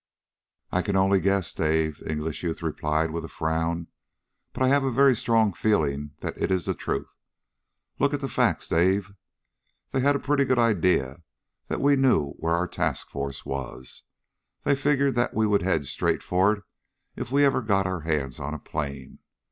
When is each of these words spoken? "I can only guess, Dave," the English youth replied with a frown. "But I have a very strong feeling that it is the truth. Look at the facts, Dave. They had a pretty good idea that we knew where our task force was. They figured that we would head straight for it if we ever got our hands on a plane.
"I 0.71 0.81
can 0.81 0.95
only 0.95 1.19
guess, 1.19 1.53
Dave," 1.53 1.99
the 1.99 2.11
English 2.11 2.41
youth 2.41 2.63
replied 2.63 3.11
with 3.11 3.23
a 3.23 3.27
frown. 3.27 3.85
"But 4.51 4.63
I 4.63 4.67
have 4.69 4.83
a 4.83 4.89
very 4.89 5.15
strong 5.15 5.53
feeling 5.53 6.13
that 6.21 6.35
it 6.39 6.49
is 6.49 6.65
the 6.65 6.73
truth. 6.73 7.19
Look 7.99 8.11
at 8.15 8.19
the 8.19 8.27
facts, 8.27 8.67
Dave. 8.67 9.11
They 9.91 9.99
had 9.99 10.15
a 10.15 10.19
pretty 10.19 10.43
good 10.43 10.57
idea 10.57 11.21
that 11.67 11.81
we 11.81 11.95
knew 11.97 12.31
where 12.37 12.55
our 12.55 12.67
task 12.67 13.09
force 13.11 13.45
was. 13.45 14.01
They 14.63 14.73
figured 14.75 15.13
that 15.13 15.35
we 15.35 15.45
would 15.45 15.61
head 15.61 15.85
straight 15.85 16.23
for 16.23 16.51
it 16.53 16.63
if 17.15 17.31
we 17.31 17.45
ever 17.45 17.61
got 17.61 17.85
our 17.85 17.99
hands 17.99 18.39
on 18.39 18.55
a 18.55 18.59
plane. 18.59 19.19